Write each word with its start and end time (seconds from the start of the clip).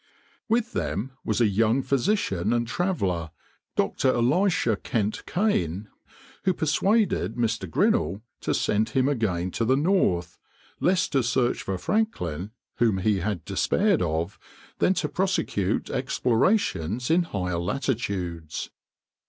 With 0.49 0.73
them 0.73 1.11
was 1.23 1.39
a 1.41 1.47
young 1.47 1.83
physician 1.83 2.53
and 2.53 2.67
traveler, 2.67 3.29
Dr. 3.75 4.07
Elisha 4.07 4.75
Kent 4.77 5.23
Kane, 5.27 5.89
who 6.43 6.55
persuaded 6.55 7.35
Mr. 7.35 7.69
Grinnell 7.69 8.23
to 8.39 8.55
send 8.55 8.89
him 8.97 9.07
again 9.07 9.51
to 9.51 9.63
the 9.63 9.77
north, 9.77 10.39
less 10.79 11.07
to 11.09 11.21
search 11.21 11.61
for 11.61 11.77
Franklin, 11.77 12.49
whom 12.77 12.97
he 12.97 13.19
had 13.19 13.45
despaired 13.45 14.01
of, 14.01 14.39
than 14.79 14.95
to 14.95 15.07
prosecute 15.07 15.91
explorations 15.91 17.11
in 17.11 17.21
higher 17.21 17.59
latitudes. 17.59 18.71